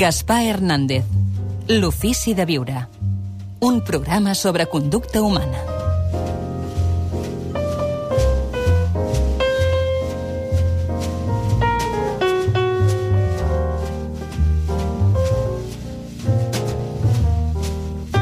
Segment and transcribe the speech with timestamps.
[0.00, 1.04] Gaspar Hernández.
[1.68, 2.86] L'ofici de viure.
[3.60, 5.79] Un programa sobre conducta humana.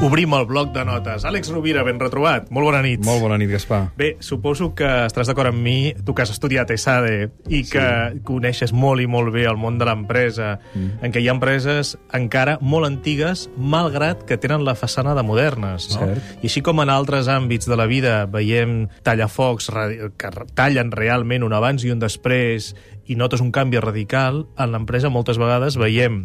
[0.00, 1.26] Obrim el bloc de notes.
[1.28, 2.46] Àlex Rovira, ben retrobat.
[2.48, 3.02] Molt bona nit.
[3.04, 3.82] Molt bona nit, Gaspar.
[3.98, 8.22] Bé, suposo que estaràs d'acord amb mi, tu que has estudiat ESADE i que sí.
[8.24, 11.02] coneixes molt i molt bé el món de l'empresa, mm.
[11.04, 15.90] en què hi ha empreses encara molt antigues, malgrat que tenen la façana de modernes.
[15.92, 16.06] No?
[16.06, 16.30] Cert.
[16.40, 19.68] I així com en altres àmbits de la vida veiem tallafocs
[20.16, 22.72] que tallen realment un abans i un després
[23.04, 26.24] i notes un canvi radical, en l'empresa moltes vegades veiem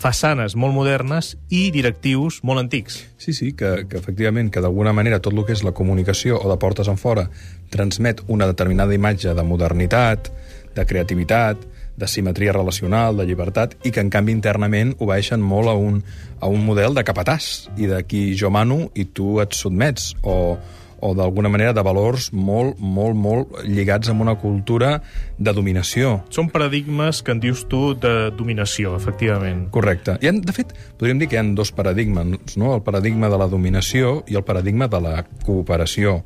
[0.00, 3.00] façanes molt modernes i directius molt antics.
[3.16, 6.50] Sí, sí, que, que efectivament, que d'alguna manera tot el que és la comunicació o
[6.50, 7.28] de portes en fora
[7.70, 10.30] transmet una determinada imatge de modernitat,
[10.74, 11.62] de creativitat,
[11.96, 16.00] de simetria relacional, de llibertat, i que en canvi internament obeeixen molt a un,
[16.40, 20.56] a un model de capatàs, i de qui jo mano i tu et sotmets, o,
[21.04, 24.96] o d'alguna manera de valors molt, molt, molt lligats amb una cultura
[25.36, 26.16] de dominació.
[26.32, 29.66] Són paradigmes que en dius tu de dominació, efectivament.
[29.74, 30.16] Correcte.
[30.24, 32.72] I, de fet, podríem dir que hi ha dos paradigmes, no?
[32.74, 36.22] el paradigma de la dominació i el paradigma de la cooperació.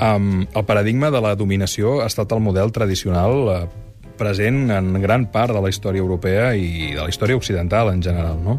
[0.00, 3.58] Um, el paradigma de la dominació ha estat el model tradicional uh,
[4.20, 8.40] present en gran part de la història europea i de la història occidental en general.
[8.42, 8.58] No?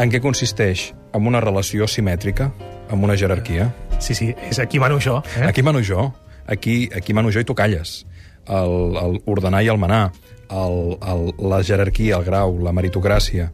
[0.00, 0.90] En què consisteix?
[1.14, 2.50] En una relació simètrica,
[2.90, 3.70] amb una jerarquia.
[4.00, 5.20] Sí, sí, és aquí mano jo.
[5.36, 5.46] Eh?
[5.46, 6.12] Aquí mano jo.
[6.46, 8.06] Aquí, aquí mano jo i tu calles.
[8.48, 10.10] El, el ordenar i el manar,
[10.50, 13.50] el, el, la jerarquia, el grau, la meritocràcia,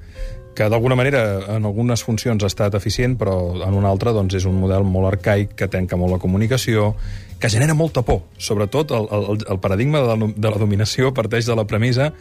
[0.56, 1.20] que d'alguna manera
[1.58, 5.10] en algunes funcions ha estat eficient, però en una altra doncs, és un model molt
[5.10, 6.94] arcaic que trenca molt la comunicació,
[7.38, 8.22] que genera molta por.
[8.38, 12.12] Sobretot el, el, el paradigma de la, de la dominació parteix de la premissa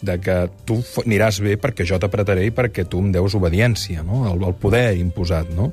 [0.00, 4.22] de que tu aniràs bé perquè jo t'apretaré i perquè tu em deus obediència, no?
[4.30, 5.50] el, el poder imposat.
[5.56, 5.72] No?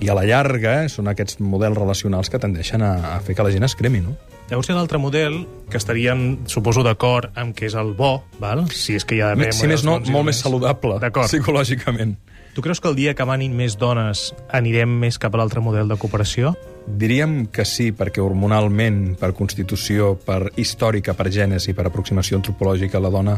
[0.00, 3.52] I a la llarga són aquests models relacionals que tendeixen a, a fer que la
[3.52, 4.16] gent es cremi, no?
[4.50, 8.24] Llavors hi ha un altre model que estaríem, suposo, d'acord amb que és el bo,
[8.40, 8.64] val?
[8.74, 12.16] si és que hi ha d'haver Si més no, molt més saludable, psicològicament.
[12.56, 15.86] Tu creus que el dia que manin més dones anirem més cap a l'altre model
[15.92, 16.56] de cooperació?
[16.88, 23.12] Diríem que sí, perquè hormonalment, per constitució, per històrica, per gènesi, per aproximació antropològica, la
[23.14, 23.36] dona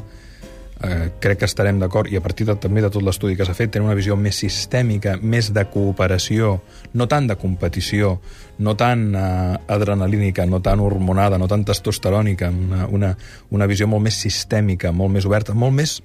[0.81, 3.56] eh, crec que estarem d'acord, i a partir de, també de tot l'estudi que s'ha
[3.56, 6.55] fet, tenen una visió més sistèmica, més de cooperació,
[6.94, 8.16] no tant de competició,
[8.65, 13.12] no tant eh, adrenalínica, no tant hormonada, no tant testosterònica, una, una,
[13.50, 16.00] una visió molt més sistèmica, molt més oberta, molt més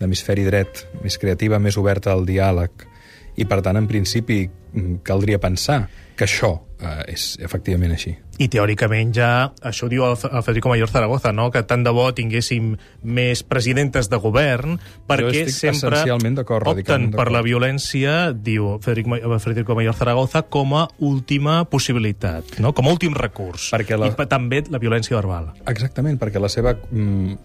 [0.00, 2.88] d'hemisferi dret, més creativa, més oberta al diàleg.
[3.36, 5.84] I, per tant, en principi, mm, caldria pensar
[6.16, 8.14] que això eh, és efectivament així.
[8.40, 9.30] I teòricament ja,
[9.66, 11.50] això ho diu el, el Federico Mayor Zaragoza, no?
[11.52, 12.72] que tant de bo tinguéssim
[13.04, 14.78] més presidentes de govern
[15.10, 22.58] perquè sempre opten per la violència, diu Federico, Federico Mayor Zaragoza, com a última possibilitat,
[22.64, 22.74] no?
[22.76, 23.70] com a últim recurs.
[23.76, 24.10] Perquè la...
[24.10, 25.52] I també la violència verbal.
[25.68, 26.76] Exactament, perquè la seva...
[26.90, 27.38] Mm,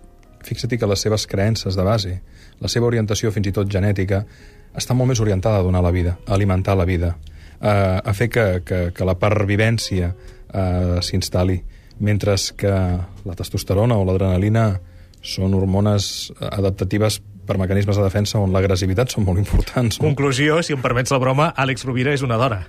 [0.46, 2.20] fixa-t'hi que les seves creences de base,
[2.62, 4.22] la seva orientació fins i tot genètica,
[4.78, 7.16] està molt més orientada a donar la vida, a alimentar la vida,
[7.66, 11.60] eh, a fer que, que, que la pervivència eh, s'instal·li,
[12.06, 12.74] mentre que
[13.26, 14.68] la testosterona o l'adrenalina
[15.26, 20.00] són hormones adaptatives per mecanismes de defensa on l'agressivitat són molt importants.
[20.00, 20.10] No?
[20.10, 22.64] Conclusió, si em permets la broma, Àlex Rovira és una dona.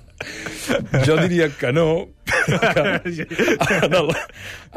[1.08, 1.86] jo diria que no,
[2.26, 2.84] que
[3.80, 4.12] en, el,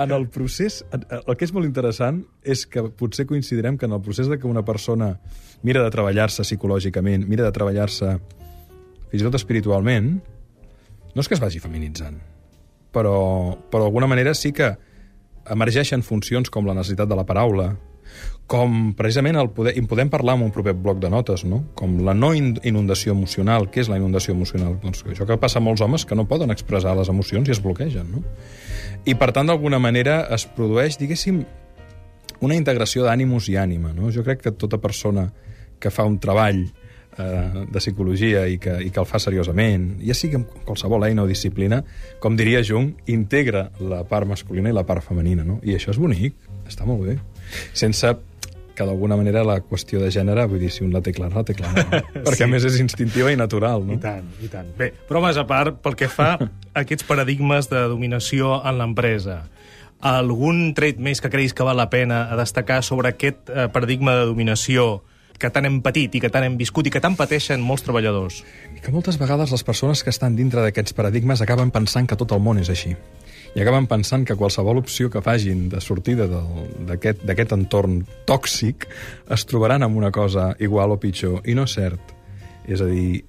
[0.05, 0.81] en el procés...
[0.93, 4.47] El que és molt interessant és que potser coincidirem que en el procés de que
[4.47, 5.17] una persona
[5.63, 8.17] mira de treballar-se psicològicament, mira de treballar-se
[9.13, 10.15] fins i tot espiritualment,
[11.13, 12.17] no és que es vagi feminitzant,
[12.93, 14.71] però, però d'alguna manera sí que
[15.53, 17.75] emergeixen funcions com la necessitat de la paraula,
[18.49, 21.61] com precisament el poder, i podem parlar en un proper bloc de notes, no?
[21.77, 23.69] com la no inundació emocional.
[23.71, 24.75] Què és la inundació emocional?
[24.81, 27.61] Doncs això que passa a molts homes que no poden expressar les emocions i es
[27.63, 28.09] bloquegen.
[28.17, 28.23] No?
[29.05, 31.41] I per tant, d'alguna manera, es produeix, diguéssim,
[32.43, 33.93] una integració d'ànimus i ànima.
[33.95, 34.11] No?
[34.11, 35.29] Jo crec que tota persona
[35.79, 36.65] que fa un treball
[37.17, 41.25] eh, de psicologia i que, i que el fa seriosament, ja sigui amb qualsevol eina
[41.25, 41.83] o disciplina,
[42.23, 45.59] com diria Jung, integra la part masculina i la part femenina, no?
[45.63, 46.37] I això és bonic,
[46.69, 47.17] està molt bé.
[47.77, 48.15] Sense
[48.73, 51.45] que d'alguna manera la qüestió de gènere, vull dir, si un la té clara, la
[51.45, 51.83] té clara.
[51.83, 52.01] No?
[52.25, 52.45] Perquè sí.
[52.45, 53.93] a més és instintiva i natural, no?
[53.97, 54.71] I tant, i tant.
[54.79, 56.49] Bé, però més a part, pel que fa a
[56.81, 59.43] aquests paradigmes de dominació en l'empresa,
[60.03, 64.17] algun tret més que creguis que val la pena a destacar sobre aquest eh, paradigma
[64.17, 65.03] de dominació
[65.43, 68.39] que tant hem patit i que tant hem viscut i que tant pateixen molts treballadors.
[68.77, 72.31] I que moltes vegades les persones que estan dintre d'aquests paradigmes acaben pensant que tot
[72.31, 72.95] el món és així.
[73.53, 78.87] i acaben pensant que qualsevol opció que fagin de sortida d'aquest entorn tòxic
[79.29, 82.15] es trobaran amb una cosa igual o pitjor, i no és cert.
[82.65, 83.21] És a dir,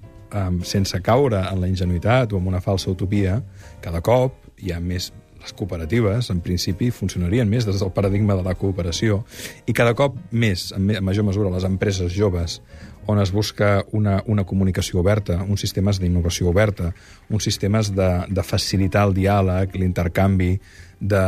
[0.65, 3.37] sense caure en la ingenuïtat o en una falsa utopia,
[3.85, 8.45] cada cop hi ha més les cooperatives, en principi, funcionarien més des del paradigma de
[8.45, 9.23] la cooperació
[9.67, 12.61] i cada cop més, en major mesura, les empreses joves
[13.05, 16.91] on es busca una, una comunicació oberta, uns sistemes d'innovació oberta,
[17.29, 20.55] uns sistemes de, de facilitar el diàleg, l'intercanvi,
[20.99, 21.21] de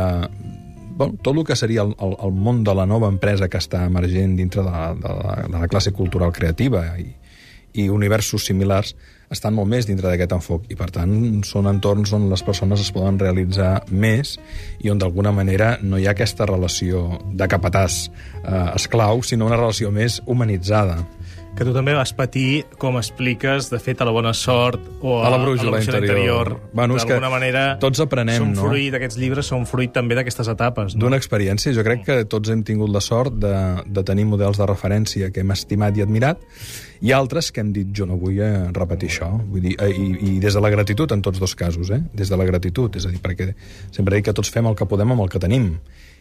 [0.98, 3.84] bueno, tot el que seria el, el, el món de la nova empresa que està
[3.86, 7.12] emergent dintre de la, de la, de la classe cultural creativa i,
[7.74, 8.94] i universos similars
[9.32, 11.12] estan molt més dintre d'aquest enfoc i, per tant,
[11.44, 14.38] són entorns on les persones es poden realitzar més
[14.80, 19.60] i on, d'alguna manera, no hi ha aquesta relació de capatàs eh, esclau, sinó una
[19.60, 21.02] relació més humanitzada
[21.58, 25.26] que tu també vas patir, com expliques, de fet, a la bona sort o a,
[25.26, 26.04] a la brújula interior.
[26.04, 26.50] interior.
[26.72, 28.68] Bueno, D'alguna manera, tots aprenem, són no?
[28.68, 30.94] fruit d'aquests llibres, són fruit també d'aquestes etapes.
[30.94, 31.02] No?
[31.02, 31.74] D'una experiència.
[31.74, 33.54] Jo crec que tots hem tingut la sort de,
[33.86, 36.46] de tenir models de referència que hem estimat i admirat
[37.02, 39.32] i altres que hem dit, jo no vull eh, repetir això.
[39.50, 42.04] Vull dir, eh, i, I des de la gratitud, en tots dos casos, eh?
[42.14, 42.94] des de la gratitud.
[42.94, 43.50] És a dir, perquè
[43.90, 45.72] sempre dic que tots fem el que podem amb el que tenim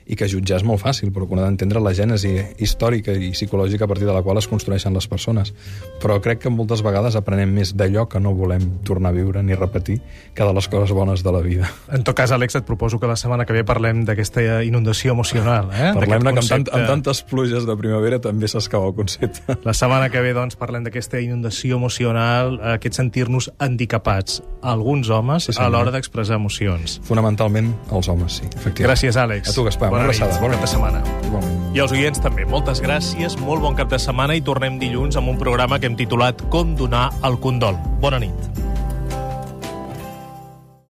[0.07, 2.33] i que jutjar és molt fàcil, però que d'entendre la gènesi
[2.63, 5.53] històrica i psicològica a partir de la qual es construeixen les persones.
[6.01, 9.55] Però crec que moltes vegades aprenem més d'allò que no volem tornar a viure ni
[9.55, 9.99] repetir
[10.33, 11.69] que de les coses bones de la vida.
[11.91, 15.71] En tot cas, Àlex, et proposo que la setmana que ve parlem d'aquesta inundació emocional.
[15.73, 15.91] Eh?
[15.97, 19.57] Parlem-ne que amb, tant, amb tantes pluges de primavera també s'escau el concepte.
[19.67, 25.57] La setmana que ve, doncs, parlem d'aquesta inundació emocional, aquest sentir-nos handicapats, alguns homes, sí,
[25.59, 26.99] a l'hora d'expressar emocions.
[27.07, 28.87] Fonamentalment els homes, sí, efectivament.
[28.87, 29.51] Gràcies, Àlex.
[29.51, 29.96] A tu, Gaspar.
[29.97, 30.37] Bona abraçada.
[30.39, 30.99] Bon cap de setmana.
[31.73, 35.31] I als oients també, moltes gràcies, molt bon cap de setmana i tornem dilluns amb
[35.31, 37.81] un programa que hem titulat Com donar el condol.
[37.97, 38.51] Bona nit.